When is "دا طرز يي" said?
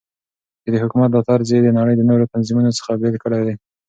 1.13-1.59